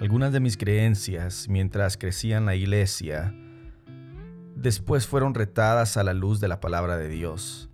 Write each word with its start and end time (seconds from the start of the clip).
Algunas 0.00 0.32
de 0.32 0.38
mis 0.38 0.56
creencias 0.56 1.48
mientras 1.48 1.96
crecía 1.96 2.36
en 2.36 2.46
la 2.46 2.54
iglesia 2.54 3.34
después 4.54 5.08
fueron 5.08 5.34
retadas 5.34 5.96
a 5.96 6.04
la 6.04 6.14
luz 6.14 6.38
de 6.38 6.46
la 6.46 6.60
palabra 6.60 6.96
de 6.96 7.08
Dios. 7.08 7.68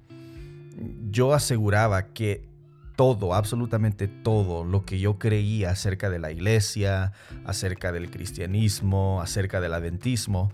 Yo 1.10 1.34
aseguraba 1.34 2.14
que 2.14 2.48
todo, 2.96 3.34
absolutamente 3.34 4.08
todo 4.08 4.64
lo 4.64 4.86
que 4.86 4.98
yo 4.98 5.18
creía 5.18 5.70
acerca 5.70 6.08
de 6.08 6.18
la 6.18 6.32
iglesia, 6.32 7.12
acerca 7.44 7.92
del 7.92 8.10
cristianismo, 8.10 9.20
acerca 9.20 9.60
del 9.60 9.74
adventismo, 9.74 10.50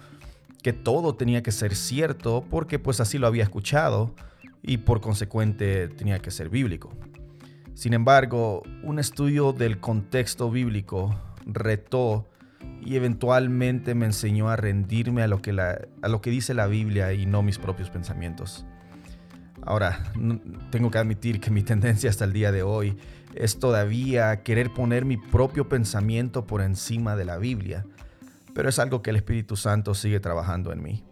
que 0.64 0.72
todo 0.72 1.14
tenía 1.14 1.44
que 1.44 1.52
ser 1.52 1.76
cierto 1.76 2.44
porque 2.50 2.80
pues 2.80 2.98
así 2.98 3.16
lo 3.16 3.28
había 3.28 3.44
escuchado 3.44 4.12
y 4.60 4.78
por 4.78 5.00
consecuente 5.00 5.86
tenía 5.86 6.18
que 6.18 6.32
ser 6.32 6.48
bíblico. 6.48 6.90
Sin 7.74 7.94
embargo, 7.94 8.64
un 8.82 8.98
estudio 8.98 9.52
del 9.52 9.78
contexto 9.78 10.50
bíblico 10.50 11.16
retó 11.52 12.28
y 12.82 12.96
eventualmente 12.96 13.94
me 13.94 14.06
enseñó 14.06 14.48
a 14.48 14.56
rendirme 14.56 15.22
a 15.22 15.26
lo 15.26 15.42
que, 15.42 15.52
a 15.60 16.08
lo 16.08 16.20
que 16.20 16.30
dice 16.30 16.54
la 16.54 16.66
Biblia 16.66 17.12
y 17.12 17.26
no 17.26 17.42
mis 17.42 17.58
propios 17.58 17.90
pensamientos. 17.90 18.66
Ahora, 19.62 20.12
tengo 20.70 20.90
que 20.90 20.98
admitir 20.98 21.40
que 21.40 21.50
mi 21.50 21.62
tendencia 21.62 22.08
hasta 22.08 22.24
el 22.24 22.32
día 22.32 22.52
de 22.52 22.62
hoy 22.62 22.96
es 23.34 23.58
todavía 23.58 24.42
querer 24.42 24.72
poner 24.72 25.04
mi 25.04 25.16
propio 25.16 25.68
pensamiento 25.68 26.46
por 26.46 26.62
encima 26.62 27.14
de 27.14 27.24
la 27.24 27.36
Biblia, 27.36 27.84
pero 28.54 28.68
es 28.68 28.78
algo 28.78 29.02
que 29.02 29.10
el 29.10 29.16
Espíritu 29.16 29.56
Santo 29.56 29.94
sigue 29.94 30.20
trabajando 30.20 30.72
en 30.72 30.82
mí. 30.82 31.04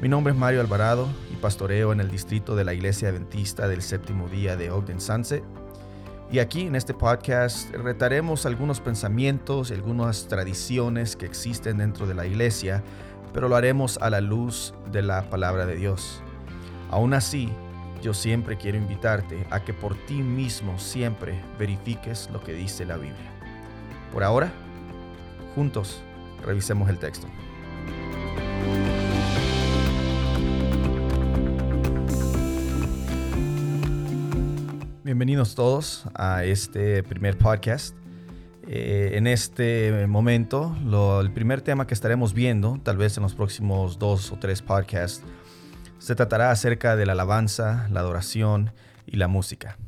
Mi 0.00 0.08
nombre 0.08 0.32
es 0.32 0.38
Mario 0.38 0.60
Alvarado 0.60 1.08
y 1.32 1.36
pastoreo 1.36 1.92
en 1.92 2.00
el 2.00 2.10
distrito 2.10 2.56
de 2.56 2.64
la 2.64 2.74
Iglesia 2.74 3.08
Adventista 3.08 3.68
del 3.68 3.82
Séptimo 3.82 4.28
Día 4.28 4.56
de 4.56 4.70
Ogden 4.70 5.00
Sunset 5.00 5.42
y 6.30 6.40
aquí 6.40 6.62
en 6.62 6.74
este 6.74 6.92
podcast 6.92 7.70
retaremos 7.72 8.46
algunos 8.46 8.80
pensamientos 8.80 9.70
y 9.70 9.74
algunas 9.74 10.26
tradiciones 10.26 11.14
que 11.14 11.24
existen 11.24 11.78
dentro 11.78 12.06
de 12.06 12.14
la 12.14 12.26
iglesia, 12.26 12.82
pero 13.32 13.48
lo 13.48 13.54
haremos 13.54 13.96
a 13.98 14.10
la 14.10 14.20
luz 14.20 14.74
de 14.90 15.02
la 15.02 15.30
palabra 15.30 15.66
de 15.66 15.76
Dios. 15.76 16.20
Aún 16.90 17.14
así, 17.14 17.48
yo 18.02 18.12
siempre 18.12 18.56
quiero 18.56 18.76
invitarte 18.76 19.46
a 19.50 19.64
que 19.64 19.72
por 19.72 19.94
ti 20.06 20.14
mismo 20.14 20.78
siempre 20.78 21.40
verifiques 21.58 22.28
lo 22.32 22.42
que 22.42 22.54
dice 22.54 22.84
la 22.84 22.96
Biblia. 22.96 23.30
Por 24.12 24.24
ahora, 24.24 24.52
juntos 25.54 26.02
revisemos 26.44 26.88
el 26.88 26.98
texto. 26.98 27.28
Bienvenidos 35.06 35.54
todos 35.54 36.02
a 36.16 36.42
este 36.42 37.04
primer 37.04 37.38
podcast. 37.38 37.94
Eh, 38.66 39.12
en 39.14 39.28
este 39.28 40.04
momento, 40.08 40.76
el 41.20 41.32
primer 41.32 41.62
tema 41.62 41.86
que 41.86 41.94
estaremos 41.94 42.34
viendo, 42.34 42.80
tal 42.82 42.96
vez 42.96 43.16
en 43.16 43.22
los 43.22 43.36
próximos 43.36 44.00
dos 44.00 44.32
o 44.32 44.36
tres 44.40 44.62
podcasts, 44.62 45.22
se 45.98 46.16
tratará 46.16 46.50
acerca 46.50 46.96
de 46.96 47.06
la 47.06 47.12
alabanza, 47.12 47.86
la 47.92 48.00
adoración 48.00 48.72
y 49.06 49.14
la 49.16 49.28
música. 49.28 49.78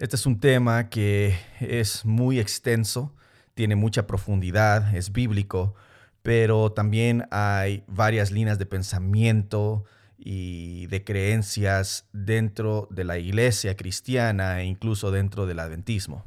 Este 0.00 0.16
es 0.16 0.26
un 0.26 0.40
tema 0.40 0.88
que 0.88 1.38
es 1.60 2.04
muy 2.04 2.40
extenso, 2.40 3.14
tiene 3.54 3.76
mucha 3.76 4.08
profundidad, 4.08 4.96
es 4.96 5.12
bíblico, 5.12 5.76
pero 6.22 6.72
también 6.72 7.28
hay 7.30 7.84
varias 7.86 8.32
líneas 8.32 8.58
de 8.58 8.66
pensamiento, 8.66 9.84
y 10.18 10.86
de 10.88 11.04
creencias 11.04 12.06
dentro 12.12 12.88
de 12.90 13.04
la 13.04 13.18
iglesia 13.18 13.76
cristiana 13.76 14.60
e 14.60 14.64
incluso 14.64 15.10
dentro 15.10 15.46
del 15.46 15.60
adventismo. 15.60 16.24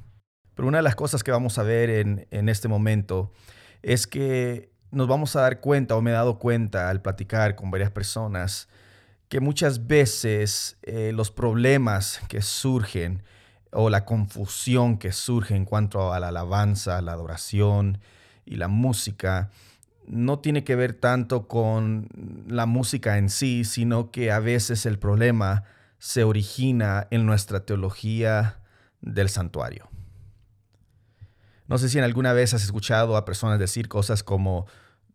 Pero 0.56 0.67
una 0.67 0.78
de 0.78 0.84
las 0.84 0.95
cosas 0.95 1.23
que 1.23 1.31
vamos 1.31 1.58
a 1.58 1.64
ver 1.64 1.89
en, 1.89 2.50
este 2.50 2.67
momento 2.67 3.34
es 3.81 4.08
que 4.08 4.72
nos 4.92 5.08
vamos 5.08 5.36
a 5.36 5.42
dar 5.42 5.59
cuenta, 5.59 5.95
o 5.95 6.02
me 6.02 6.12
he 6.12 6.14
dado 6.14 6.39
cuenta 6.39 6.89
al 6.89 7.02
platicar 7.02 7.56
con 7.56 7.72
varias 7.72 7.92
personas, 7.92 8.67
que 9.28 9.39
muchas 9.39 9.88
veces 9.88 10.78
eh, 10.84 11.12
los 11.13 11.31
problemas 11.31 12.22
que 12.28 12.41
surgen 12.41 13.24
o 13.72 13.90
la 13.90 14.06
confusión 14.06 14.97
que 14.97 15.12
surge 15.13 15.56
en 15.56 15.66
cuanto 15.66 16.13
a 16.13 16.19
la 16.19 16.28
alabanza, 16.28 17.01
la 17.01 17.13
adoración 17.13 18.00
y 18.46 18.57
la 18.57 18.68
música, 18.68 19.50
no 20.07 20.39
tiene 20.39 20.63
que 20.63 20.75
ver 20.75 20.94
tanto 20.94 21.47
con 21.47 22.07
la 22.47 22.66
música 22.66 23.17
en 23.17 23.29
sí, 23.29 23.63
sino 23.63 24.12
que 24.12 24.31
a 24.31 24.39
veces 24.39 24.85
el 24.85 25.00
problema 25.00 25.63
se 26.00 26.23
origina 26.23 27.07
en 27.12 27.25
nuestra 27.25 27.66
teología 27.66 28.59
del 29.01 29.29
santuario. 29.29 29.89
No 31.67 31.78
sé 31.78 31.89
si 31.89 31.97
en 31.97 32.03
alguna 32.03 32.34
vez 32.34 32.53
has 32.53 32.63
escuchado 32.63 33.16
a 33.16 33.23
personas 33.23 33.59
decir 33.59 33.88
cosas 33.88 34.23
como 34.23 34.66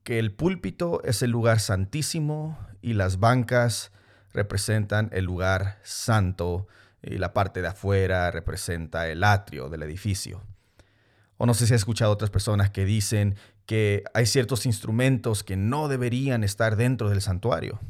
que 0.04 0.18
el 0.18 0.32
púlpito 0.32 1.02
es 1.04 1.22
el 1.22 1.30
lugar 1.30 1.60
santísimo 1.60 2.58
y 2.80 2.94
las 2.94 3.18
bancas 3.18 3.92
representan 4.32 5.10
el 5.12 5.24
lugar 5.24 5.80
santo 5.82 6.68
y 7.02 7.18
la 7.18 7.32
parte 7.32 7.60
de 7.62 7.68
afuera 7.68 8.30
representa 8.30 9.08
el 9.08 9.24
atrio 9.24 9.68
del 9.68 9.82
edificio. 9.82 10.42
O 11.36 11.46
no 11.46 11.54
sé 11.54 11.66
si 11.66 11.74
has 11.74 11.80
escuchado 11.80 12.12
otras 12.12 12.30
personas 12.30 12.70
que 12.70 12.84
dicen 12.84 13.36
que 13.66 14.04
hay 14.14 14.26
ciertos 14.26 14.64
instrumentos 14.64 15.42
que 15.42 15.56
no 15.56 15.88
deberían 15.88 16.44
estar 16.44 16.76
dentro 16.76 17.10
del 17.10 17.20
santuario. 17.20 17.80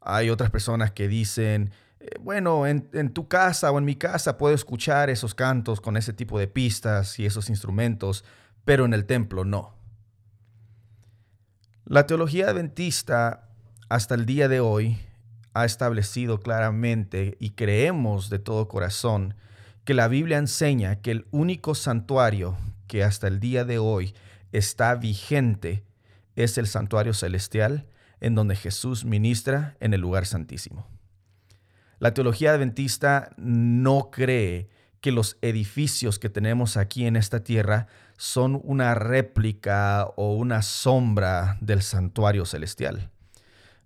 Hay 0.00 0.30
otras 0.30 0.50
personas 0.50 0.90
que 0.90 1.08
dicen, 1.08 1.70
eh, 2.00 2.16
bueno, 2.20 2.66
en, 2.66 3.12
tu 3.12 3.28
casa 3.28 3.70
o 3.70 3.78
en 3.78 3.84
mi 3.84 3.94
casa 3.94 4.38
puedo 4.38 4.54
escuchar 4.54 5.10
esos 5.10 5.34
cantos 5.34 5.80
con 5.80 5.96
ese 5.96 6.12
tipo 6.12 6.38
de 6.38 6.48
pistas 6.48 7.18
y 7.20 7.26
esos 7.26 7.50
instrumentos, 7.50 8.24
pero 8.64 8.84
en 8.84 8.94
el 8.94 9.04
templo 9.04 9.44
no. 9.44 9.74
La 11.84 12.06
teología 12.06 12.48
adventista 12.48 13.48
hasta 13.88 14.14
el 14.14 14.24
día 14.24 14.48
de 14.48 14.60
hoy 14.60 14.98
ha 15.52 15.66
establecido 15.66 16.40
claramente 16.40 17.36
y 17.38 17.50
creemos 17.50 18.30
de 18.30 18.38
todo 18.38 18.68
corazón 18.68 19.34
que 19.84 19.92
la 19.92 20.08
Biblia 20.08 20.38
enseña 20.38 20.96
que 20.96 21.10
el 21.10 21.26
único 21.30 21.74
santuario 21.74 22.56
que 22.86 23.04
hasta 23.04 23.28
el 23.28 23.38
día 23.38 23.64
de 23.64 23.78
hoy 23.78 24.14
está 24.52 24.94
vigente 24.94 25.84
es 26.36 26.58
el 26.58 26.66
santuario 26.66 27.14
celestial 27.14 27.86
en 28.20 28.34
donde 28.34 28.54
Jesús 28.56 29.04
ministra 29.04 29.76
en 29.80 29.94
el 29.94 30.00
lugar 30.00 30.26
santísimo. 30.26 30.86
La 31.98 32.14
teología 32.14 32.52
adventista 32.52 33.30
no 33.36 34.10
cree 34.10 34.68
que 35.00 35.12
los 35.12 35.36
edificios 35.42 36.18
que 36.18 36.28
tenemos 36.28 36.76
aquí 36.76 37.06
en 37.06 37.16
esta 37.16 37.42
tierra 37.42 37.88
son 38.16 38.60
una 38.62 38.94
réplica 38.94 40.06
o 40.16 40.34
una 40.34 40.62
sombra 40.62 41.58
del 41.60 41.82
santuario 41.82 42.46
celestial. 42.46 43.10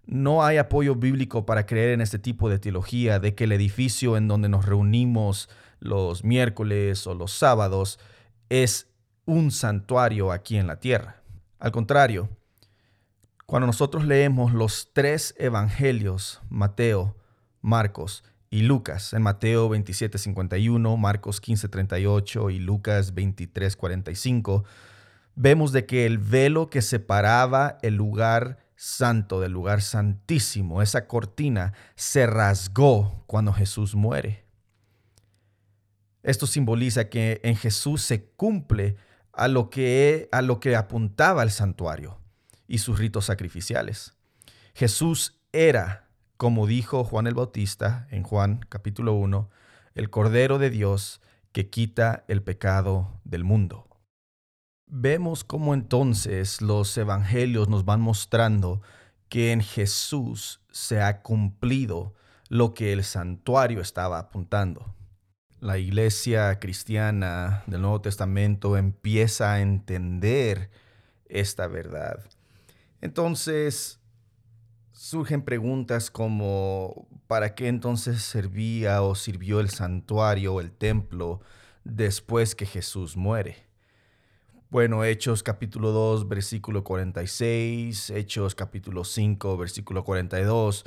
No 0.04 0.44
hay 0.44 0.58
apoyo 0.58 0.94
bíblico 0.94 1.46
para 1.46 1.66
creer 1.66 1.90
en 1.90 2.00
este 2.00 2.18
tipo 2.18 2.48
de 2.48 2.58
teología 2.58 3.18
de 3.18 3.34
que 3.34 3.44
el 3.44 3.52
edificio 3.52 4.16
en 4.16 4.28
donde 4.28 4.48
nos 4.48 4.66
reunimos 4.66 5.48
los 5.80 6.22
miércoles 6.22 7.06
o 7.06 7.14
los 7.14 7.32
sábados 7.32 7.98
es 8.50 8.88
un 9.26 9.50
santuario 9.50 10.32
aquí 10.32 10.56
en 10.56 10.66
la 10.66 10.80
tierra. 10.80 11.20
Al 11.58 11.72
contrario, 11.72 12.30
cuando 13.44 13.66
nosotros 13.66 14.04
leemos 14.04 14.52
los 14.52 14.90
tres 14.92 15.34
evangelios, 15.38 16.40
Mateo, 16.48 17.16
Marcos 17.60 18.24
y 18.50 18.62
Lucas, 18.62 19.12
en 19.12 19.22
Mateo 19.22 19.68
27:51, 19.68 20.96
Marcos 20.96 21.40
15:38 21.40 22.50
y 22.50 22.58
Lucas 22.60 23.14
23:45, 23.14 24.64
vemos 25.34 25.72
de 25.72 25.86
que 25.86 26.06
el 26.06 26.18
velo 26.18 26.70
que 26.70 26.80
separaba 26.80 27.78
el 27.82 27.94
lugar 27.94 28.58
santo 28.76 29.40
del 29.40 29.52
lugar 29.52 29.82
santísimo, 29.82 30.82
esa 30.82 31.06
cortina, 31.06 31.72
se 31.94 32.26
rasgó 32.26 33.24
cuando 33.26 33.52
Jesús 33.52 33.94
muere. 33.94 34.44
Esto 36.22 36.46
simboliza 36.46 37.08
que 37.08 37.40
en 37.44 37.56
Jesús 37.56 38.02
se 38.02 38.24
cumple 38.24 38.96
a 39.36 39.48
lo 39.48 39.68
que, 39.68 40.28
a 40.32 40.40
lo 40.42 40.58
que 40.60 40.74
apuntaba 40.76 41.42
el 41.42 41.50
santuario 41.50 42.18
y 42.66 42.78
sus 42.78 42.98
ritos 42.98 43.26
sacrificiales. 43.26 44.14
Jesús 44.74 45.38
era, 45.52 46.08
como 46.38 46.66
dijo 46.66 47.04
Juan 47.04 47.26
el 47.26 47.34
Bautista 47.34 48.08
en 48.10 48.22
Juan 48.22 48.60
capítulo 48.68 49.12
1, 49.12 49.50
el 49.94 50.10
Cordero 50.10 50.58
de 50.58 50.70
Dios 50.70 51.20
que 51.52 51.68
quita 51.68 52.24
el 52.28 52.42
pecado 52.42 53.20
del 53.24 53.44
mundo. 53.44 53.86
Vemos 54.86 55.44
cómo 55.44 55.74
entonces 55.74 56.62
los 56.62 56.96
evangelios 56.96 57.68
nos 57.68 57.84
van 57.84 58.00
mostrando 58.00 58.80
que 59.28 59.52
en 59.52 59.60
Jesús 59.60 60.60
se 60.70 61.02
ha 61.02 61.22
cumplido 61.22 62.14
lo 62.48 62.72
que 62.72 62.92
el 62.92 63.04
santuario 63.04 63.80
estaba 63.80 64.18
apuntando 64.18 64.95
la 65.66 65.78
iglesia 65.78 66.60
cristiana 66.60 67.64
del 67.66 67.80
Nuevo 67.80 68.00
Testamento 68.00 68.76
empieza 68.76 69.52
a 69.52 69.60
entender 69.60 70.70
esta 71.28 71.66
verdad. 71.66 72.24
Entonces 73.00 73.98
surgen 74.92 75.42
preguntas 75.42 76.08
como 76.08 77.08
¿para 77.26 77.56
qué 77.56 77.66
entonces 77.66 78.22
servía 78.22 79.02
o 79.02 79.16
sirvió 79.16 79.58
el 79.58 79.68
santuario 79.68 80.54
o 80.54 80.60
el 80.60 80.70
templo 80.70 81.40
después 81.82 82.54
que 82.54 82.64
Jesús 82.64 83.16
muere? 83.16 83.56
Bueno, 84.70 85.02
Hechos 85.02 85.42
capítulo 85.42 85.90
2, 85.90 86.28
versículo 86.28 86.84
46, 86.84 88.10
Hechos 88.10 88.54
capítulo 88.54 89.02
5, 89.02 89.56
versículo 89.56 90.04
42, 90.04 90.84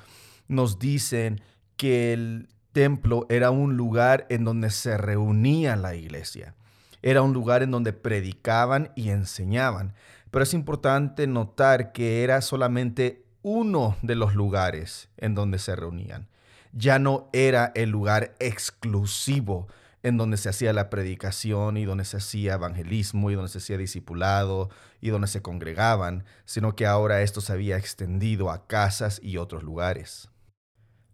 nos 0.48 0.80
dicen 0.80 1.42
que 1.76 2.14
el 2.14 2.48
templo 2.72 3.26
era 3.30 3.52
un 3.52 3.78
lugar 3.78 4.26
en 4.30 4.44
donde 4.44 4.70
se 4.70 4.98
reunía 4.98 5.76
la 5.76 5.96
iglesia. 5.96 6.56
Era 7.02 7.22
un 7.22 7.34
lugar 7.34 7.64
en 7.64 7.72
donde 7.72 7.94
predicaban 7.94 8.92
y 8.96 9.10
enseñaban. 9.10 9.94
Pero 10.32 10.44
es 10.44 10.54
importante 10.54 11.28
notar 11.28 11.92
que 11.92 12.24
era 12.24 12.42
solamente 12.42 13.24
uno 13.42 13.96
de 14.02 14.16
los 14.16 14.36
lugares 14.36 15.10
en 15.18 15.34
donde 15.34 15.60
se 15.60 15.76
reunían. 15.76 16.28
Ya 16.72 17.00
no 17.00 17.30
era 17.34 17.72
el 17.74 17.90
lugar 17.90 18.36
exclusivo 18.40 19.68
en 20.04 20.18
donde 20.18 20.38
se 20.38 20.50
hacía 20.50 20.72
la 20.72 20.90
predicación 20.90 21.78
y 21.78 21.86
donde 21.86 22.06
se 22.06 22.18
hacía 22.18 22.54
evangelismo 22.54 23.32
y 23.32 23.36
donde 23.36 23.50
se 23.50 23.58
hacía 23.58 23.78
discipulado 23.78 24.70
y 25.02 25.10
donde 25.10 25.28
se 25.28 25.42
congregaban, 25.42 26.26
sino 26.46 26.76
que 26.76 26.86
ahora 26.86 27.22
esto 27.22 27.42
se 27.42 27.54
había 27.54 27.78
extendido 27.78 28.50
a 28.50 28.68
casas 28.68 29.20
y 29.22 29.38
otros 29.38 29.64
lugares. 29.64 30.30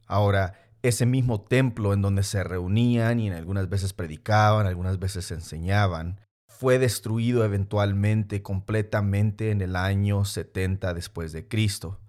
Ahora, 0.07 0.53
ese 0.87 1.05
mismo 1.05 1.41
templo 1.41 1.93
en 1.93 2.01
donde 2.01 2.23
se 2.23 2.43
reunían 2.43 3.19
y 3.19 3.27
en 3.27 3.33
algunas 3.33 3.69
veces 3.69 3.93
predicaban, 3.93 4.67
algunas 4.67 4.99
veces 4.99 5.31
enseñaban, 5.31 6.19
fue 6.47 6.79
destruido 6.79 7.43
eventualmente 7.43 8.41
completamente 8.41 9.51
en 9.51 9.61
el 9.61 9.75
año 9.75 10.25
70 10.25 10.93
después 10.93 11.31
de 11.31 11.47
Cristo. 11.47 11.99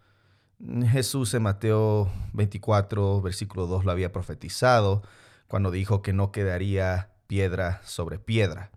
Jesús 0.88 1.34
en 1.34 1.42
Mateo 1.42 2.10
24, 2.32 3.20
versículo 3.22 3.66
2 3.66 3.84
lo 3.84 3.90
había 3.90 4.12
profetizado 4.12 5.02
cuando 5.48 5.70
dijo 5.70 6.02
que 6.02 6.12
no 6.12 6.32
quedaría 6.32 7.10
piedra 7.26 7.80
sobre 7.84 8.18
piedra. 8.18 8.70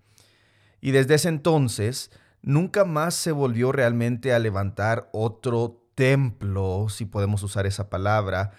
Y 0.81 0.91
desde 0.91 1.15
ese 1.15 1.29
entonces 1.29 2.11
nunca 2.41 2.85
más 2.85 3.15
se 3.15 3.31
volvió 3.31 3.71
realmente 3.71 4.33
a 4.33 4.39
levantar 4.39 5.09
otro 5.11 5.83
templo, 5.95 6.87
si 6.89 7.05
podemos 7.05 7.43
usar 7.43 7.65
esa 7.65 7.89
palabra, 7.89 8.51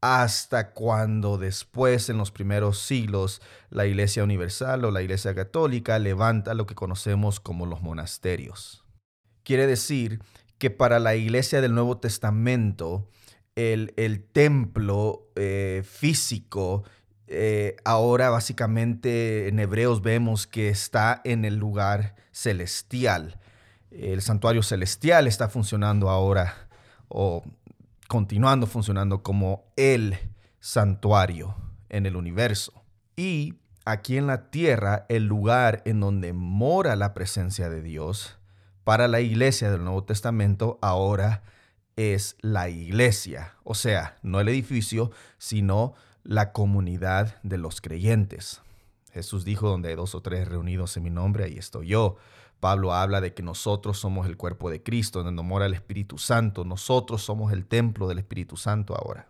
hasta 0.00 0.72
cuando 0.72 1.38
después, 1.38 2.08
en 2.08 2.18
los 2.18 2.30
primeros 2.30 2.78
siglos, 2.78 3.42
la 3.70 3.86
Iglesia 3.86 4.22
Universal 4.24 4.84
o 4.84 4.90
la 4.90 5.02
Iglesia 5.02 5.34
Católica 5.34 5.98
levanta 5.98 6.54
lo 6.54 6.66
que 6.66 6.74
conocemos 6.74 7.40
como 7.40 7.66
los 7.66 7.82
monasterios. 7.82 8.84
Quiere 9.42 9.66
decir 9.66 10.20
que 10.58 10.70
para 10.70 10.98
la 10.98 11.14
Iglesia 11.14 11.60
del 11.60 11.74
Nuevo 11.74 11.98
Testamento, 11.98 13.08
el, 13.56 14.24
templo 14.32 15.30
eh, 15.34 15.82
físico 15.84 16.84
eh, 17.30 17.76
ahora 17.84 18.30
básicamente 18.30 19.48
en 19.48 19.58
Hebreos 19.58 20.00
vemos 20.00 20.46
que 20.46 20.70
está 20.70 21.20
en 21.24 21.44
el 21.44 21.56
lugar 21.56 22.14
celestial. 22.30 23.38
El 23.90 24.22
santuario 24.22 24.62
celestial 24.62 25.26
está 25.26 25.48
funcionando 25.48 26.08
ahora 26.08 26.68
o 27.08 27.42
continuando 28.08 28.66
funcionando 28.66 29.22
como 29.22 29.70
el 29.76 30.18
santuario 30.58 31.54
en 31.88 32.06
el 32.06 32.16
universo. 32.16 32.72
Y 33.16 33.54
aquí 33.84 34.16
en 34.16 34.26
la 34.26 34.50
tierra, 34.50 35.06
el 35.08 35.26
lugar 35.26 35.82
en 35.84 36.00
donde 36.00 36.32
mora 36.32 36.96
la 36.96 37.14
presencia 37.14 37.68
de 37.68 37.82
Dios 37.82 38.38
para 38.82 39.06
la 39.06 39.20
iglesia 39.20 39.70
del 39.70 39.84
Nuevo 39.84 40.04
Testamento 40.04 40.78
ahora 40.80 41.42
es 41.96 42.36
la 42.40 42.70
iglesia. 42.70 43.54
O 43.62 43.74
sea, 43.74 44.16
no 44.22 44.40
el 44.40 44.48
edificio, 44.48 45.10
sino 45.36 45.94
la 46.22 46.52
comunidad 46.52 47.36
de 47.42 47.58
los 47.58 47.80
creyentes. 47.80 48.62
Jesús 49.12 49.44
dijo, 49.44 49.68
donde 49.68 49.90
hay 49.90 49.96
dos 49.96 50.14
o 50.14 50.22
tres 50.22 50.48
reunidos 50.48 50.96
en 50.96 51.02
mi 51.02 51.10
nombre, 51.10 51.44
ahí 51.44 51.58
estoy 51.58 51.88
yo. 51.88 52.16
Pablo 52.60 52.92
habla 52.92 53.20
de 53.20 53.34
que 53.34 53.42
nosotros 53.42 53.98
somos 53.98 54.26
el 54.26 54.36
cuerpo 54.36 54.70
de 54.70 54.82
Cristo, 54.82 55.22
donde 55.22 55.42
mora 55.42 55.66
el 55.66 55.74
Espíritu 55.74 56.18
Santo. 56.18 56.64
Nosotros 56.64 57.22
somos 57.22 57.52
el 57.52 57.66
templo 57.66 58.08
del 58.08 58.18
Espíritu 58.18 58.56
Santo 58.56 58.94
ahora. 58.94 59.28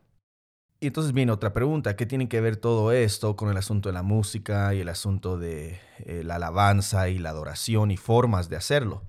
Y 0.81 0.87
entonces 0.87 1.13
viene 1.13 1.33
otra 1.33 1.53
pregunta, 1.53 1.97
¿qué 1.97 2.07
tiene 2.07 2.29
que 2.29 2.41
ver 2.41 2.57
todo 2.57 2.93
esto 2.93 3.35
con 3.35 3.51
el 3.51 3.57
asunto 3.57 3.89
de 3.89 3.95
la 3.95 4.05
música 4.05 4.75
y 4.75 4.81
el 4.81 4.89
asunto 4.89 5.37
de 5.37 5.81
eh, 5.99 6.23
la 6.25 6.37
alabanza 6.37 7.09
y 7.09 7.19
la 7.19 7.31
adoración 7.31 7.91
y 7.91 7.97
formas 7.97 8.49
de 8.49 8.57
hacerlo? 8.57 9.03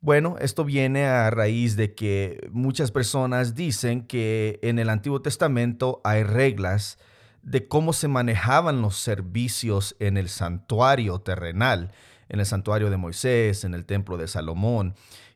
Bueno, 0.00 0.36
esto 0.40 0.64
viene 0.64 1.04
a 1.04 1.28
raíz 1.30 1.76
de 1.76 1.94
que 1.94 2.48
muchas 2.50 2.92
personas 2.92 3.54
dicen 3.54 4.06
que 4.06 4.58
en 4.62 4.78
el 4.78 4.88
Antiguo 4.88 5.20
Testamento 5.20 6.00
hay 6.02 6.22
reglas 6.22 6.98
de 7.42 7.68
cómo 7.68 7.92
se 7.92 8.08
manejaban 8.08 8.80
los 8.80 8.96
servicios 8.96 9.96
en 9.98 10.16
el 10.16 10.28
santuario 10.28 11.18
terrenal 11.18 11.92
en 12.28 12.40
el 12.40 12.46
santuario 12.46 12.90
de 12.90 12.96
Moisés, 12.96 13.64
en 13.64 13.74
el 13.74 13.84
templo 13.84 14.16
de 14.16 14.28
Salomón. 14.28 14.94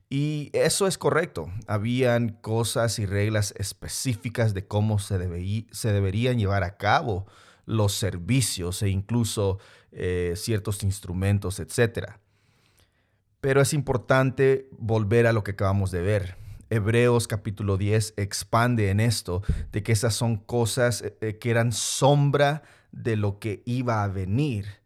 Y 0.08 0.50
eso 0.52 0.88
es 0.88 0.98
correcto. 0.98 1.52
Habían 1.68 2.30
cosas 2.30 2.98
y 2.98 3.06
reglas 3.06 3.54
específicas 3.56 4.54
de 4.54 4.66
cómo 4.66 4.98
se, 4.98 5.66
se 5.70 5.92
deberían 5.92 6.38
llevar 6.38 6.64
a 6.64 6.76
cabo 6.76 7.26
los 7.64 7.94
servicios 7.94 8.82
e 8.82 8.88
incluso 8.88 9.58
eh, 9.92 10.34
ciertos 10.36 10.82
instrumentos, 10.82 11.60
etc. 11.60 12.14
Pero 13.40 13.60
es 13.60 13.72
importante 13.72 14.68
volver 14.72 15.28
a 15.28 15.32
lo 15.32 15.44
que 15.44 15.52
acabamos 15.52 15.92
de 15.92 16.02
ver. 16.02 16.36
Hebreos 16.70 17.28
capítulo 17.28 17.76
10 17.76 18.14
expande 18.16 18.90
en 18.90 19.00
esto, 19.00 19.42
de 19.70 19.82
que 19.84 19.92
esas 19.92 20.14
son 20.14 20.36
cosas 20.36 21.04
eh, 21.20 21.38
que 21.38 21.50
eran 21.50 21.72
sombra 21.72 22.62
de 22.90 23.16
lo 23.16 23.38
que 23.38 23.62
iba 23.64 24.02
a 24.02 24.08
venir 24.08 24.79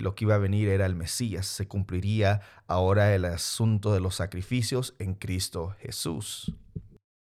lo 0.00 0.14
que 0.14 0.24
iba 0.24 0.34
a 0.34 0.38
venir 0.38 0.68
era 0.68 0.86
el 0.86 0.94
Mesías. 0.94 1.46
Se 1.46 1.68
cumpliría 1.68 2.40
ahora 2.66 3.14
el 3.14 3.24
asunto 3.24 3.92
de 3.92 4.00
los 4.00 4.16
sacrificios 4.16 4.94
en 4.98 5.14
Cristo 5.14 5.74
Jesús. 5.80 6.54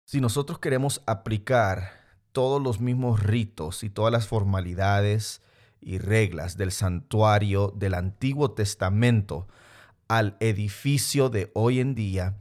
Si 0.07 0.21
nosotros 0.21 0.59
queremos 0.59 1.03
aplicar 1.07 2.05
todos 2.33 2.61
los 2.61 2.81
mismos 2.81 3.23
ritos 3.23 3.85
y 3.85 3.91
todas 3.91 4.13
las 4.13 4.27
formalidades 4.27 5.41
y 5.81 5.99
reglas 5.99 6.57
del 6.57 6.73
santuario 6.73 7.73
del 7.77 7.95
Antiguo 7.95 8.51
Testamento 8.53 9.47
al 10.09 10.37
edificio 10.41 11.31
de 11.31 11.51
hoy 11.55 11.81
en 11.81 11.95
día, 11.95 12.37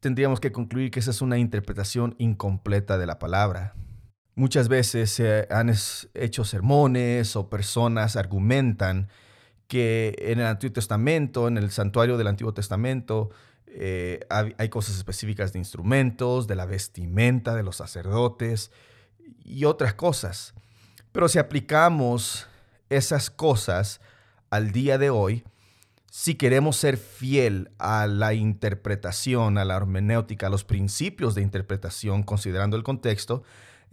tendríamos 0.00 0.40
que 0.40 0.52
concluir 0.52 0.90
que 0.90 1.00
esa 1.00 1.10
es 1.10 1.22
una 1.22 1.38
interpretación 1.38 2.14
incompleta 2.18 2.98
de 2.98 3.06
la 3.06 3.18
palabra. 3.18 3.74
Muchas 4.36 4.68
veces 4.68 5.10
se 5.10 5.46
han 5.50 5.72
hecho 6.14 6.44
sermones 6.44 7.36
o 7.36 7.48
personas 7.48 8.16
argumentan 8.16 9.08
que 9.68 10.16
en 10.18 10.40
el 10.40 10.46
Antiguo 10.46 10.72
Testamento, 10.72 11.46
en 11.46 11.56
el 11.56 11.70
santuario 11.70 12.16
del 12.16 12.26
Antiguo 12.26 12.52
Testamento, 12.52 13.30
eh, 13.66 14.20
hay 14.28 14.68
cosas 14.68 14.96
específicas 14.96 15.52
de 15.52 15.58
instrumentos, 15.58 16.46
de 16.46 16.56
la 16.56 16.66
vestimenta 16.66 17.54
de 17.54 17.62
los 17.62 17.76
sacerdotes 17.76 18.70
y 19.44 19.64
otras 19.64 19.94
cosas. 19.94 20.54
Pero 21.12 21.28
si 21.28 21.38
aplicamos 21.38 22.48
esas 22.88 23.30
cosas 23.30 24.00
al 24.50 24.72
día 24.72 24.98
de 24.98 25.10
hoy, 25.10 25.44
si 26.10 26.36
queremos 26.36 26.76
ser 26.76 26.96
fiel 26.96 27.70
a 27.78 28.06
la 28.06 28.34
interpretación, 28.34 29.58
a 29.58 29.64
la 29.64 29.76
hermenéutica, 29.76 30.46
a 30.46 30.50
los 30.50 30.64
principios 30.64 31.34
de 31.34 31.42
interpretación, 31.42 32.22
considerando 32.22 32.76
el 32.76 32.84
contexto, 32.84 33.42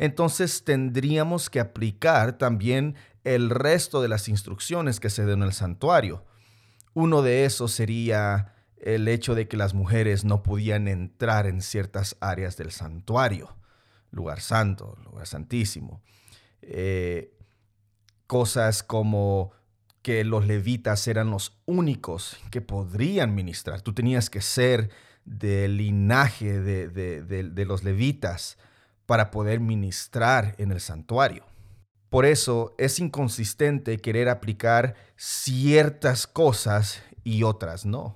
entonces 0.01 0.63
tendríamos 0.63 1.51
que 1.51 1.59
aplicar 1.59 2.39
también 2.39 2.95
el 3.23 3.51
resto 3.51 4.01
de 4.01 4.07
las 4.07 4.29
instrucciones 4.29 4.99
que 4.99 5.11
se 5.11 5.25
den 5.25 5.43
en 5.43 5.49
el 5.49 5.53
santuario. 5.53 6.25
Uno 6.95 7.21
de 7.21 7.45
esos 7.45 7.71
sería 7.71 8.55
el 8.77 9.07
hecho 9.07 9.35
de 9.35 9.47
que 9.47 9.57
las 9.57 9.75
mujeres 9.75 10.25
no 10.25 10.41
podían 10.41 10.87
entrar 10.87 11.45
en 11.45 11.61
ciertas 11.61 12.17
áreas 12.19 12.57
del 12.57 12.71
santuario, 12.71 13.55
lugar 14.09 14.41
santo, 14.41 14.97
lugar 15.03 15.27
santísimo. 15.27 16.01
Eh, 16.63 17.37
cosas 18.25 18.81
como 18.81 19.51
que 20.01 20.23
los 20.23 20.47
levitas 20.47 21.07
eran 21.07 21.29
los 21.29 21.61
únicos 21.67 22.39
que 22.49 22.61
podrían 22.61 23.35
ministrar. 23.35 23.81
Tú 23.81 23.93
tenías 23.93 24.31
que 24.31 24.41
ser 24.41 24.89
del 25.25 25.77
linaje 25.77 26.59
de 26.59 27.65
los 27.67 27.83
levitas 27.83 28.57
para 29.11 29.29
poder 29.29 29.59
ministrar 29.59 30.55
en 30.57 30.71
el 30.71 30.79
santuario. 30.79 31.43
Por 32.09 32.25
eso 32.25 32.73
es 32.77 32.97
inconsistente 32.97 33.97
querer 33.97 34.29
aplicar 34.29 34.95
ciertas 35.17 36.27
cosas 36.27 37.03
y 37.25 37.43
otras 37.43 37.85
no. 37.85 38.15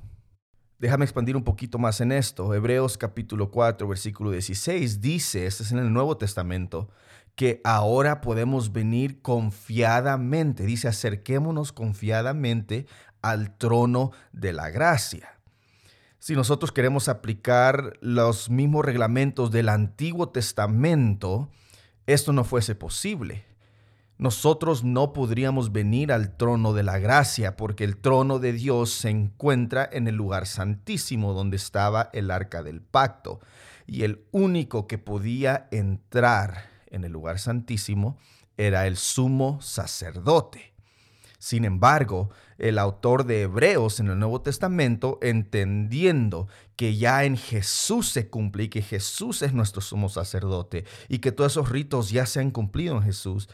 Déjame 0.79 1.03
expandir 1.03 1.35
un 1.35 1.43
poquito 1.43 1.79
más 1.79 1.99
en 1.99 2.13
esto. 2.13 2.53
Hebreos 2.53 2.97
capítulo 2.97 3.51
4, 3.51 3.85
versículo 3.89 4.31
16 4.31 5.01
dice, 5.01 5.45
este 5.47 5.63
es 5.63 5.73
en 5.73 5.79
el 5.79 5.91
Nuevo 5.91 6.15
Testamento, 6.15 6.89
que 7.35 7.59
ahora 7.65 8.21
podemos 8.21 8.71
venir 8.71 9.21
confiadamente, 9.21 10.63
dice, 10.63 10.87
acerquémonos 10.87 11.73
confiadamente 11.73 12.85
al 13.21 13.57
trono 13.57 14.13
de 14.31 14.53
la 14.53 14.69
gracia 14.69 15.34
si 16.25 16.33
nosotros 16.35 16.71
queremos 16.71 17.07
aplicar 17.07 17.99
los 18.01 18.49
mismos 18.49 18.83
reglamentos 18.83 19.51
del 19.51 19.69
Antiguo 19.69 20.29
Testamento, 20.29 21.51
esto 22.07 22.33
no 22.33 22.43
fuese 22.43 22.73
posible. 22.73 23.45
nosotros 24.17 24.83
no 24.83 25.13
podríamos 25.13 25.71
venir 25.71 26.11
al 26.11 26.35
trono 26.35 26.73
de 26.73 26.81
la 26.81 26.97
gracia 26.97 27.55
porque 27.55 27.83
el 27.83 27.97
trono 27.97 28.39
de 28.39 28.53
Dios 28.53 28.89
se 28.89 29.11
encuentra 29.11 29.87
en 29.91 30.07
el 30.07 30.15
lugar 30.15 30.47
santísimo 30.47 31.33
donde 31.33 31.57
estaba 31.57 32.09
el 32.11 32.31
arca 32.31 32.63
del 32.63 32.81
pacto. 32.81 33.39
Y 33.85 34.01
el 34.01 34.25
único 34.31 34.87
que 34.87 34.97
podía 34.97 35.67
entrar 35.69 36.71
en 36.87 37.03
el 37.03 37.11
lugar 37.11 37.37
santísimo 37.37 38.17
era 38.57 38.87
el 38.87 38.97
sumo 38.97 39.61
sacerdote. 39.61 40.74
Sin 41.45 41.63
embargo, 41.63 42.31
el 42.57 42.79
autor 42.79 43.23
de 43.23 43.43
Hebreos 43.43 43.99
en 43.99 44.07
el 44.07 44.17
Nuevo 44.17 44.41
Testamento, 44.41 45.19
entendiendo 45.21 46.47
que 46.75 46.97
ya 46.97 47.23
en 47.23 47.37
Jesús 47.37 48.09
se 48.09 48.31
cumple 48.31 48.63
y 48.63 48.69
que 48.69 48.81
Jesús 48.81 49.43
es 49.43 49.53
nuestro 49.53 49.79
sumo 49.79 50.09
sacerdote 50.09 50.85
y 51.07 51.19
que 51.19 51.31
todos 51.31 51.51
esos 51.51 51.69
ritos 51.69 52.09
ya 52.09 52.25
se 52.25 52.39
han 52.39 52.49
cumplido 52.49 52.97
en 52.97 53.03
Jesús, 53.03 53.47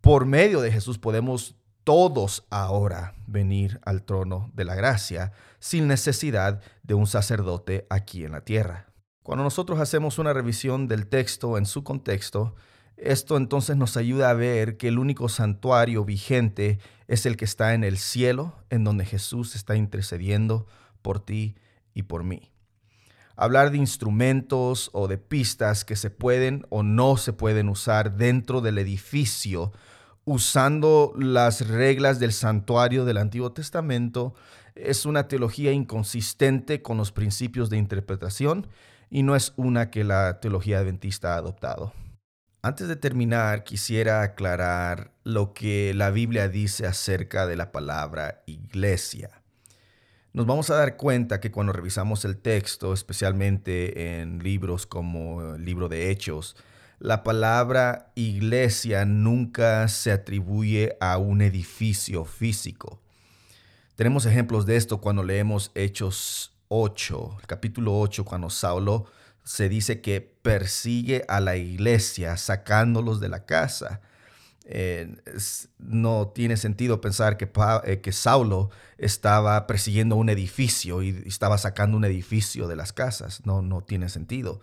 por 0.00 0.26
medio 0.26 0.60
de 0.60 0.72
Jesús 0.72 0.98
podemos 0.98 1.54
todos 1.84 2.44
ahora 2.50 3.14
venir 3.28 3.78
al 3.84 4.02
trono 4.02 4.50
de 4.52 4.64
la 4.64 4.74
gracia 4.74 5.30
sin 5.60 5.86
necesidad 5.86 6.60
de 6.82 6.94
un 6.94 7.06
sacerdote 7.06 7.86
aquí 7.88 8.24
en 8.24 8.32
la 8.32 8.40
tierra. 8.40 8.92
Cuando 9.22 9.44
nosotros 9.44 9.78
hacemos 9.78 10.18
una 10.18 10.32
revisión 10.32 10.88
del 10.88 11.06
texto 11.06 11.56
en 11.56 11.66
su 11.66 11.84
contexto, 11.84 12.56
esto 13.00 13.36
entonces 13.36 13.76
nos 13.76 13.96
ayuda 13.96 14.30
a 14.30 14.34
ver 14.34 14.76
que 14.76 14.88
el 14.88 14.98
único 14.98 15.28
santuario 15.28 16.04
vigente 16.04 16.78
es 17.06 17.26
el 17.26 17.36
que 17.36 17.44
está 17.44 17.74
en 17.74 17.84
el 17.84 17.98
cielo, 17.98 18.54
en 18.70 18.84
donde 18.84 19.04
Jesús 19.04 19.54
está 19.54 19.76
intercediendo 19.76 20.66
por 21.02 21.20
ti 21.20 21.56
y 21.94 22.02
por 22.02 22.24
mí. 22.24 22.50
Hablar 23.36 23.70
de 23.70 23.78
instrumentos 23.78 24.90
o 24.92 25.06
de 25.06 25.16
pistas 25.16 25.84
que 25.84 25.94
se 25.94 26.10
pueden 26.10 26.66
o 26.70 26.82
no 26.82 27.16
se 27.16 27.32
pueden 27.32 27.68
usar 27.68 28.16
dentro 28.16 28.60
del 28.60 28.78
edificio 28.78 29.72
usando 30.24 31.14
las 31.16 31.66
reglas 31.66 32.18
del 32.18 32.32
santuario 32.32 33.04
del 33.04 33.16
Antiguo 33.16 33.52
Testamento 33.52 34.34
es 34.74 35.06
una 35.06 35.26
teología 35.28 35.72
inconsistente 35.72 36.82
con 36.82 36.98
los 36.98 37.12
principios 37.12 37.70
de 37.70 37.78
interpretación 37.78 38.66
y 39.08 39.22
no 39.22 39.36
es 39.36 39.54
una 39.56 39.90
que 39.90 40.04
la 40.04 40.40
teología 40.40 40.80
adventista 40.80 41.34
ha 41.34 41.38
adoptado. 41.38 41.92
Antes 42.60 42.88
de 42.88 42.96
terminar, 42.96 43.62
quisiera 43.62 44.20
aclarar 44.22 45.12
lo 45.22 45.54
que 45.54 45.94
la 45.94 46.10
Biblia 46.10 46.48
dice 46.48 46.86
acerca 46.86 47.46
de 47.46 47.54
la 47.54 47.70
palabra 47.70 48.42
iglesia. 48.46 49.30
Nos 50.32 50.44
vamos 50.44 50.68
a 50.68 50.74
dar 50.74 50.96
cuenta 50.96 51.40
que 51.40 51.52
cuando 51.52 51.72
revisamos 51.72 52.24
el 52.24 52.36
texto, 52.36 52.92
especialmente 52.92 54.20
en 54.20 54.40
libros 54.40 54.86
como 54.86 55.54
el 55.54 55.64
libro 55.64 55.88
de 55.88 56.10
Hechos, 56.10 56.56
la 56.98 57.22
palabra 57.22 58.10
iglesia 58.16 59.04
nunca 59.04 59.86
se 59.86 60.10
atribuye 60.10 60.96
a 61.00 61.16
un 61.18 61.42
edificio 61.42 62.24
físico. 62.24 63.00
Tenemos 63.94 64.26
ejemplos 64.26 64.66
de 64.66 64.76
esto 64.76 65.00
cuando 65.00 65.22
leemos 65.22 65.70
Hechos 65.76 66.58
8, 66.66 67.36
el 67.40 67.46
capítulo 67.46 67.96
8, 68.00 68.24
cuando 68.24 68.50
Saulo 68.50 69.06
se 69.48 69.70
dice 69.70 70.02
que 70.02 70.20
persigue 70.20 71.24
a 71.26 71.40
la 71.40 71.56
iglesia 71.56 72.36
sacándolos 72.36 73.18
de 73.18 73.30
la 73.30 73.46
casa. 73.46 74.02
Eh, 74.66 75.16
no 75.78 76.28
tiene 76.34 76.58
sentido 76.58 77.00
pensar 77.00 77.38
que, 77.38 77.50
eh, 77.84 78.00
que 78.02 78.12
Saulo 78.12 78.68
estaba 78.98 79.66
persiguiendo 79.66 80.16
un 80.16 80.28
edificio 80.28 81.02
y 81.02 81.22
estaba 81.24 81.56
sacando 81.56 81.96
un 81.96 82.04
edificio 82.04 82.68
de 82.68 82.76
las 82.76 82.92
casas. 82.92 83.46
No, 83.46 83.62
no 83.62 83.80
tiene 83.80 84.10
sentido. 84.10 84.60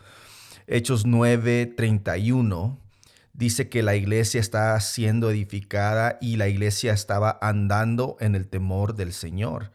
Hechos 0.67 1.03
9:31 1.07 2.77
dice 3.33 3.69
que 3.69 3.81
la 3.81 3.95
iglesia 3.95 4.39
está 4.39 4.79
siendo 4.81 5.31
edificada 5.31 6.19
y 6.21 6.35
la 6.35 6.47
iglesia 6.47 6.93
estaba 6.93 7.39
andando 7.41 8.17
en 8.19 8.35
el 8.35 8.47
temor 8.47 8.93
del 8.93 9.13
Señor. 9.13 9.71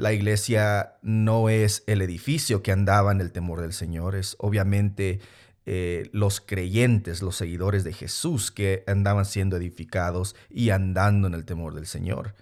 La 0.00 0.14
iglesia 0.14 0.94
no 1.02 1.50
es 1.50 1.84
el 1.86 2.00
edificio 2.00 2.62
que 2.62 2.72
andaba 2.72 3.12
en 3.12 3.20
el 3.20 3.32
temor 3.32 3.60
del 3.60 3.74
Señor, 3.74 4.16
es 4.16 4.34
obviamente 4.38 5.20
eh, 5.66 6.08
los 6.14 6.40
creyentes, 6.40 7.20
los 7.20 7.36
seguidores 7.36 7.84
de 7.84 7.92
Jesús 7.92 8.50
que 8.50 8.82
andaban 8.86 9.26
siendo 9.26 9.58
edificados 9.58 10.36
y 10.48 10.70
andando 10.70 11.28
en 11.28 11.34
el 11.34 11.44
temor 11.44 11.74
del 11.74 11.86
Señor. 11.86 12.34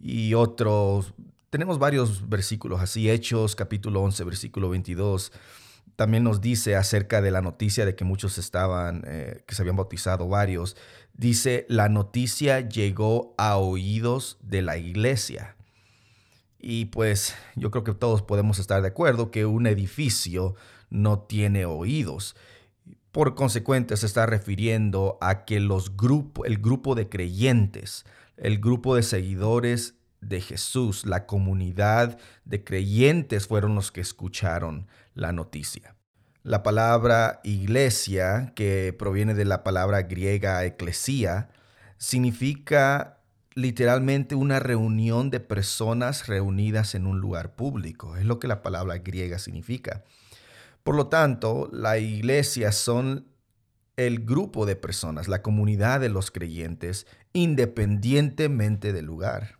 Y 0.00 0.32
otros, 0.32 1.12
tenemos 1.50 1.78
varios 1.78 2.26
versículos 2.26 2.80
así, 2.80 3.10
Hechos 3.10 3.54
capítulo 3.54 4.00
11, 4.00 4.24
versículo 4.24 4.70
22 4.70 5.30
también 5.94 6.24
nos 6.24 6.40
dice 6.40 6.74
acerca 6.74 7.20
de 7.20 7.32
la 7.32 7.42
noticia 7.42 7.84
de 7.84 7.96
que 7.96 8.04
muchos 8.04 8.38
estaban, 8.38 9.02
eh, 9.06 9.42
que 9.46 9.54
se 9.54 9.62
habían 9.62 9.76
bautizado 9.76 10.28
varios. 10.28 10.76
Dice, 11.12 11.66
la 11.68 11.88
noticia 11.88 12.60
llegó 12.60 13.34
a 13.36 13.58
oídos 13.58 14.38
de 14.40 14.62
la 14.62 14.78
iglesia. 14.78 15.56
Y 16.58 16.86
pues 16.86 17.34
yo 17.54 17.70
creo 17.70 17.84
que 17.84 17.94
todos 17.94 18.22
podemos 18.22 18.58
estar 18.58 18.82
de 18.82 18.88
acuerdo 18.88 19.30
que 19.30 19.46
un 19.46 19.66
edificio 19.66 20.56
no 20.90 21.20
tiene 21.20 21.64
oídos. 21.64 22.34
Por 23.12 23.34
consecuente, 23.34 23.96
se 23.96 24.06
está 24.06 24.26
refiriendo 24.26 25.18
a 25.20 25.44
que 25.44 25.60
los 25.60 25.96
grupos, 25.96 26.46
el 26.46 26.58
grupo 26.58 26.94
de 26.94 27.08
creyentes, 27.08 28.04
el 28.36 28.58
grupo 28.58 28.96
de 28.96 29.02
seguidores 29.02 29.94
de 30.20 30.40
Jesús, 30.40 31.06
la 31.06 31.26
comunidad 31.26 32.18
de 32.44 32.64
creyentes 32.64 33.46
fueron 33.46 33.74
los 33.74 33.92
que 33.92 34.00
escucharon 34.00 34.88
la 35.14 35.32
noticia. 35.32 35.94
La 36.42 36.62
palabra 36.62 37.40
iglesia, 37.44 38.52
que 38.54 38.94
proviene 38.98 39.34
de 39.34 39.44
la 39.44 39.62
palabra 39.62 40.02
griega 40.02 40.64
eclesía, 40.64 41.50
significa 41.98 43.17
literalmente 43.58 44.36
una 44.36 44.60
reunión 44.60 45.30
de 45.30 45.40
personas 45.40 46.28
reunidas 46.28 46.94
en 46.94 47.06
un 47.06 47.18
lugar 47.20 47.56
público. 47.56 48.16
Es 48.16 48.24
lo 48.24 48.38
que 48.38 48.46
la 48.46 48.62
palabra 48.62 48.98
griega 48.98 49.40
significa. 49.40 50.04
Por 50.84 50.94
lo 50.94 51.08
tanto, 51.08 51.68
la 51.72 51.98
iglesia 51.98 52.70
son 52.70 53.26
el 53.96 54.24
grupo 54.24 54.64
de 54.64 54.76
personas, 54.76 55.26
la 55.26 55.42
comunidad 55.42 55.98
de 55.98 56.08
los 56.08 56.30
creyentes, 56.30 57.08
independientemente 57.32 58.92
del 58.92 59.06
lugar 59.06 59.58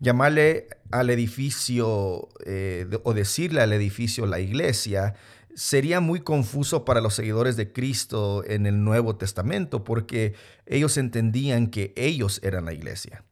llamarle 0.00 0.68
al 0.90 1.10
edificio 1.10 2.30
eh, 2.46 2.86
o 3.04 3.14
decirle 3.14 3.60
al 3.60 3.72
edificio 3.72 4.26
la 4.26 4.40
iglesia 4.40 5.14
sería 5.60 6.00
muy 6.00 6.20
confuso 6.20 6.86
para 6.86 7.02
los 7.02 7.12
seguidores 7.12 7.54
de 7.54 7.70
Cristo 7.70 8.42
en 8.46 8.64
el 8.64 8.82
Nuevo 8.82 9.16
Testamento 9.16 9.84
porque 9.84 10.32
ellos 10.64 10.96
entendían 10.96 11.66
que 11.66 11.92
ellos 11.96 12.40
eran 12.42 12.64
la 12.64 12.72
iglesia. 12.72 13.24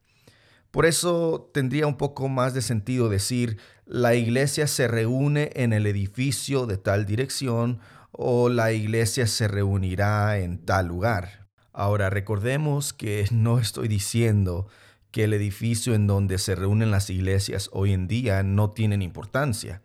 Por 0.69 0.85
eso 0.85 1.49
tendría 1.55 1.87
un 1.87 1.97
poco 1.97 2.29
más 2.29 2.53
de 2.53 2.61
sentido 2.61 3.09
decir 3.09 3.57
la 3.87 4.13
iglesia 4.13 4.67
se 4.67 4.87
reúne 4.87 5.49
en 5.55 5.73
el 5.73 5.87
edificio 5.87 6.67
de 6.67 6.77
tal 6.77 7.07
dirección 7.07 7.79
o 8.11 8.49
la 8.49 8.73
iglesia 8.73 9.25
se 9.25 9.47
reunirá 9.47 10.37
en 10.37 10.63
tal 10.63 10.85
lugar. 10.85 11.47
Ahora 11.73 12.11
recordemos 12.11 12.93
que 12.93 13.25
no 13.31 13.57
estoy 13.57 13.87
diciendo 13.87 14.67
que 15.09 15.23
el 15.23 15.33
edificio 15.33 15.95
en 15.95 16.05
donde 16.05 16.37
se 16.37 16.53
reúnen 16.53 16.91
las 16.91 17.09
iglesias 17.09 17.71
hoy 17.73 17.91
en 17.91 18.07
día 18.07 18.43
no 18.43 18.69
tienen 18.69 19.01
importancia. 19.01 19.81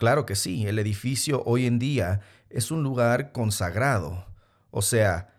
Claro 0.00 0.24
que 0.24 0.34
sí, 0.34 0.66
el 0.66 0.78
edificio 0.78 1.42
hoy 1.44 1.66
en 1.66 1.78
día 1.78 2.22
es 2.48 2.70
un 2.70 2.82
lugar 2.82 3.32
consagrado, 3.32 4.24
o 4.70 4.80
sea, 4.80 5.34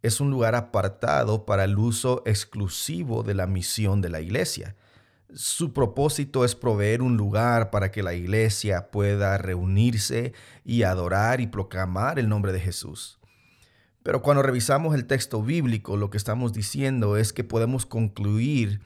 es 0.00 0.22
un 0.22 0.30
lugar 0.30 0.54
apartado 0.54 1.44
para 1.44 1.64
el 1.64 1.76
uso 1.76 2.22
exclusivo 2.24 3.22
de 3.22 3.34
la 3.34 3.46
misión 3.46 4.00
de 4.00 4.08
la 4.08 4.22
iglesia. 4.22 4.76
Su 5.34 5.74
propósito 5.74 6.46
es 6.46 6.54
proveer 6.54 7.02
un 7.02 7.18
lugar 7.18 7.68
para 7.68 7.90
que 7.90 8.02
la 8.02 8.14
iglesia 8.14 8.90
pueda 8.90 9.36
reunirse 9.36 10.32
y 10.64 10.84
adorar 10.84 11.42
y 11.42 11.46
proclamar 11.46 12.18
el 12.18 12.30
nombre 12.30 12.52
de 12.52 12.60
Jesús. 12.60 13.20
Pero 14.02 14.22
cuando 14.22 14.42
revisamos 14.42 14.94
el 14.94 15.04
texto 15.04 15.42
bíblico, 15.42 15.98
lo 15.98 16.08
que 16.08 16.16
estamos 16.16 16.54
diciendo 16.54 17.18
es 17.18 17.34
que 17.34 17.44
podemos 17.44 17.84
concluir 17.84 18.80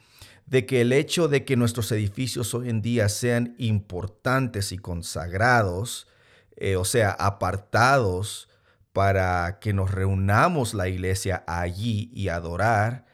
de 0.45 0.65
que 0.65 0.81
el 0.81 0.93
hecho 0.93 1.27
de 1.27 1.45
que 1.45 1.55
nuestros 1.55 1.91
edificios 1.91 2.53
hoy 2.53 2.69
en 2.69 2.81
día 2.81 3.09
sean 3.09 3.55
importantes 3.57 4.71
y 4.71 4.77
consagrados, 4.77 6.07
eh, 6.55 6.75
o 6.75 6.85
sea, 6.85 7.11
apartados 7.11 8.49
para 8.91 9.59
que 9.59 9.73
nos 9.73 9.91
reunamos 9.91 10.73
la 10.73 10.87
iglesia 10.87 11.43
allí 11.47 12.11
y 12.13 12.27
adorar, 12.27 13.05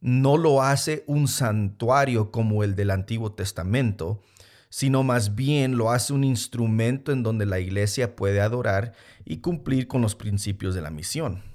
no 0.00 0.36
lo 0.36 0.62
hace 0.62 1.04
un 1.06 1.28
santuario 1.28 2.30
como 2.32 2.64
el 2.64 2.74
del 2.74 2.90
Antiguo 2.90 3.32
Testamento, 3.32 4.22
sino 4.70 5.02
más 5.02 5.34
bien 5.34 5.76
lo 5.76 5.90
hace 5.90 6.12
un 6.12 6.24
instrumento 6.24 7.12
en 7.12 7.22
donde 7.22 7.44
la 7.44 7.60
iglesia 7.60 8.16
puede 8.16 8.40
adorar 8.40 8.92
y 9.24 9.38
cumplir 9.38 9.88
con 9.88 10.00
los 10.00 10.14
principios 10.14 10.74
de 10.74 10.80
la 10.80 10.90
misión. 10.90 11.49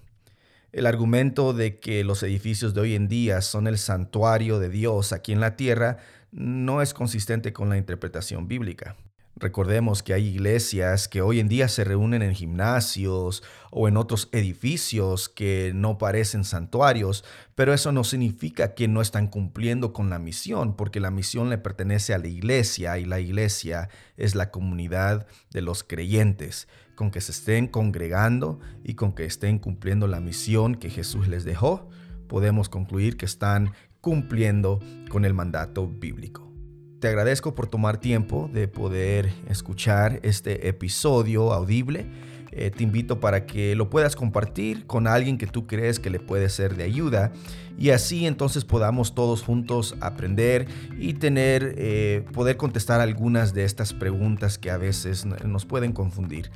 El 0.75 0.87
argumento 0.87 1.53
de 1.53 1.79
que 1.79 2.03
los 2.03 2.21
edificios 2.21 2.73
de 2.73 2.81
hoy 2.81 2.95
en 2.95 3.07
día 3.07 3.41
son 3.41 3.65
el 3.65 3.77
santuario 3.77 4.59
de 4.59 4.67
Dios 4.67 5.13
aquí 5.13 5.31
en 5.31 5.39
la 5.39 5.55
tierra 5.55 5.99
no 6.33 6.81
es 6.81 6.93
consistente 6.93 7.53
con 7.53 7.69
la 7.69 7.77
interpretación 7.77 8.49
bíblica. 8.49 8.97
Recordemos 9.37 10.03
que 10.03 10.13
hay 10.13 10.27
iglesias 10.27 11.07
que 11.07 11.21
hoy 11.21 11.39
en 11.39 11.47
día 11.47 11.69
se 11.69 11.85
reúnen 11.85 12.21
en 12.21 12.35
gimnasios 12.35 13.41
o 13.71 13.87
en 13.87 13.95
otros 13.95 14.27
edificios 14.33 15.29
que 15.29 15.71
no 15.73 15.97
parecen 15.97 16.43
santuarios, 16.43 17.23
pero 17.55 17.73
eso 17.73 17.93
no 17.93 18.03
significa 18.03 18.73
que 18.73 18.89
no 18.89 19.01
están 19.01 19.27
cumpliendo 19.27 19.93
con 19.93 20.09
la 20.09 20.19
misión, 20.19 20.75
porque 20.75 20.99
la 20.99 21.09
misión 21.09 21.49
le 21.49 21.57
pertenece 21.57 22.13
a 22.13 22.17
la 22.17 22.27
iglesia 22.27 22.97
y 22.97 23.05
la 23.05 23.21
iglesia 23.21 23.87
es 24.17 24.35
la 24.35 24.51
comunidad 24.51 25.25
de 25.51 25.61
los 25.61 25.85
creyentes, 25.85 26.67
con 26.95 27.11
que 27.11 27.21
se 27.21 27.31
estén 27.31 27.67
congregando 27.67 28.59
y 28.83 28.95
con 28.95 29.13
que 29.13 29.25
estén 29.25 29.59
cumpliendo 29.59 30.07
la 30.07 30.19
misión 30.19 30.75
que 30.75 30.89
Jesús 30.89 31.27
les 31.27 31.43
dejó, 31.43 31.89
podemos 32.27 32.69
concluir 32.69 33.17
que 33.17 33.25
están 33.25 33.71
cumpliendo 34.01 34.79
con 35.09 35.25
el 35.25 35.33
mandato 35.33 35.87
bíblico. 35.87 36.51
Te 36.99 37.09
agradezco 37.09 37.53
por 37.53 37.67
tomar 37.67 37.99
tiempo 37.99 38.49
de 38.53 38.67
poder 38.67 39.31
escuchar 39.49 40.19
este 40.23 40.67
episodio 40.67 41.53
audible. 41.53 42.05
Eh, 42.51 42.71
te 42.71 42.83
invito 42.83 43.19
para 43.19 43.45
que 43.45 43.75
lo 43.75 43.89
puedas 43.89 44.15
compartir 44.15 44.87
con 44.87 45.07
alguien 45.07 45.37
que 45.37 45.45
tú 45.45 45.67
crees 45.67 45.99
que 45.99 46.09
le 46.09 46.19
puede 46.19 46.47
ser 46.49 46.77
de 46.77 46.83
ayuda 46.83 47.33
y 47.77 47.89
así 47.89 48.25
entonces 48.25 48.63
podamos 48.63 49.13
todos 49.13 49.43
juntos 49.43 49.95
aprender 49.99 50.67
y 50.97 51.15
tener, 51.15 51.75
eh, 51.77 52.23
poder 52.31 52.55
contestar 52.55 53.01
algunas 53.01 53.53
de 53.53 53.65
estas 53.65 53.93
preguntas 53.93 54.57
que 54.57 54.71
a 54.71 54.77
veces 54.77 55.25
nos 55.25 55.65
pueden 55.65 55.91
confundir. 55.91 56.49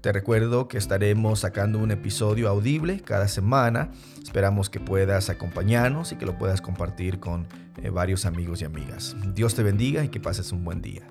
Te 0.00 0.12
recuerdo 0.12 0.66
que 0.66 0.78
estaremos 0.78 1.40
sacando 1.40 1.78
un 1.78 1.90
episodio 1.90 2.48
audible 2.48 3.00
cada 3.00 3.28
semana. 3.28 3.90
Esperamos 4.22 4.70
que 4.70 4.80
puedas 4.80 5.28
acompañarnos 5.28 6.12
y 6.12 6.16
que 6.16 6.24
lo 6.24 6.38
puedas 6.38 6.62
compartir 6.62 7.20
con 7.20 7.46
eh, 7.82 7.90
varios 7.90 8.24
amigos 8.24 8.62
y 8.62 8.64
amigas. 8.64 9.14
Dios 9.34 9.54
te 9.54 9.62
bendiga 9.62 10.02
y 10.02 10.08
que 10.08 10.18
pases 10.18 10.52
un 10.52 10.64
buen 10.64 10.80
día. 10.80 11.02